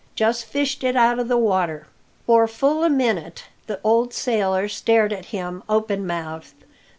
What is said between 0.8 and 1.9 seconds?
it out of the water."